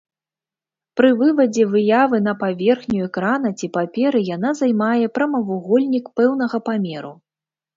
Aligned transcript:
Пры 1.01 1.09
вывадзе 1.19 1.63
выявы 1.73 2.21
на 2.27 2.33
паверхню 2.43 3.01
экрана 3.09 3.53
ці 3.59 3.71
паперы 3.77 4.19
яна 4.35 4.55
займае 4.63 5.05
прамавугольнік 5.19 6.05
пэўнага 6.23 6.57
памеру. 6.73 7.13